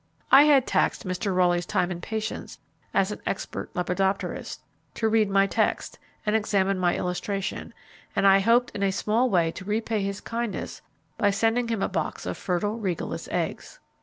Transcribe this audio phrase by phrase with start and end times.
[0.31, 1.31] I had taxed Mr.
[1.31, 2.57] Rowley's time and patience
[2.91, 4.63] as an expert lepidopterist,
[4.95, 7.71] to read my text, and examine my illustration;
[8.15, 10.81] and I hoped in a small way to repay his kindness
[11.19, 13.77] by sending him a box of fertile Regalis eggs.